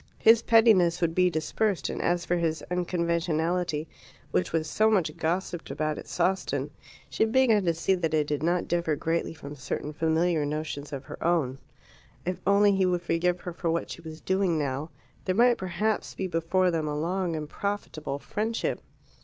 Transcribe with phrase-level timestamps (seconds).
[0.17, 3.87] His pettiness would be dispersed, and as for his "unconventionality,"
[4.31, 6.71] which was so much gossiped about at Sawston,
[7.07, 11.03] she began to see that it did not differ greatly from certain familiar notions of
[11.03, 11.59] her own.
[12.25, 14.89] If only he would forgive her for what she was doing now,
[15.25, 18.81] there might perhaps be before them a long and profitable friendship.